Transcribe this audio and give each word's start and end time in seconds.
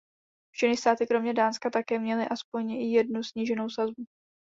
Všechny 0.53 0.77
státy 0.77 1.07
kromě 1.07 1.33
Dánska 1.33 1.69
také 1.69 1.99
měly 1.99 2.25
alespoň 2.27 2.71
jednu 2.71 3.23
sníženou 3.23 3.69
sazbu. 3.69 4.05